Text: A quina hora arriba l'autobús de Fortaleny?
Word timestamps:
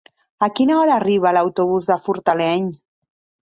A 0.47 0.47
quina 0.59 0.77
hora 0.77 0.95
arriba 1.01 1.35
l'autobús 1.39 1.87
de 1.93 2.01
Fortaleny? 2.09 2.69